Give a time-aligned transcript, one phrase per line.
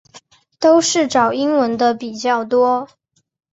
[0.59, 2.87] 都是找英文的比较多